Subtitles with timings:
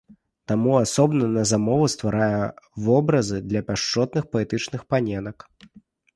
[0.51, 2.39] Таму асобна на замову стварае
[2.87, 5.37] вобразы для пяшчотных паэтычных паненак.